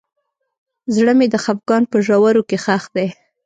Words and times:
زړه 0.95 1.13
مې 1.17 1.27
د 1.29 1.35
خفګان 1.43 1.83
په 1.91 1.97
ژورو 2.05 2.41
کې 2.49 2.57
ښخ 2.63 2.83
دی. 2.95 3.07